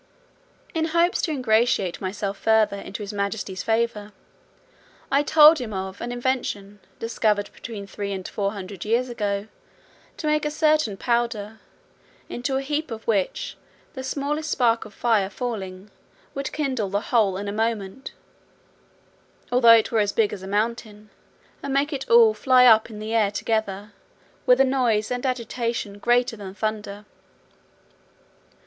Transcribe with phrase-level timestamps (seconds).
[0.73, 4.13] In hopes to ingratiate myself further into his majesty's favour,
[5.11, 9.47] I told him of "an invention, discovered between three and four hundred years ago,
[10.17, 11.59] to make a certain powder,
[12.29, 13.55] into a heap of which,
[13.93, 15.91] the smallest spark of fire falling,
[16.33, 18.11] would kindle the whole in a moment,
[19.51, 21.11] although it were as big as a mountain,
[21.61, 23.93] and make it all fly up in the air together,
[24.47, 27.05] with a noise and agitation greater than thunder.